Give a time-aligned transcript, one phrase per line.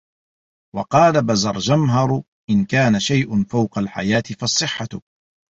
[0.75, 4.99] وَقَالَ بَزَرْجَمْهَرُ إنْ كَانَ شَيْءٌ فَوْقَ الْحَيَاةِ فَالصِّحَّةُ